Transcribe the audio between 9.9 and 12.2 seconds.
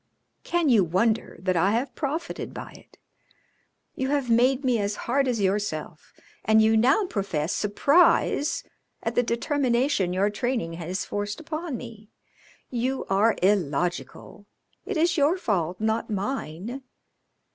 your training has forced upon me.